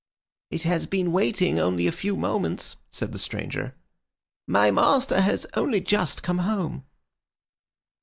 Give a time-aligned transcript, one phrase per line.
[0.49, 3.75] "It has been waiting only a few moments," said the stranger.
[4.47, 6.85] "My master has only just come home."